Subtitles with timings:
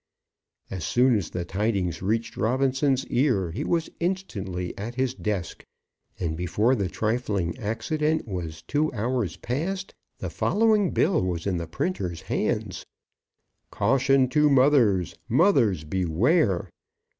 [0.71, 5.63] As soon as the tidings reached Robinson's ears he was instantly at his desk,
[6.19, 11.67] and before the trifling accident was two hours passed, the following bill was in the
[11.67, 12.83] printer's hands;
[13.69, 15.13] CAUTION TO MOTHERS!
[15.29, 16.71] MOTHERS, BEWARE!